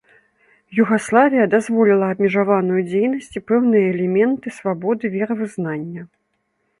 [0.81, 6.07] Югаславія дазволіла абмежаваную дзейнасць і пэўныя элементы свабоды веравызнання.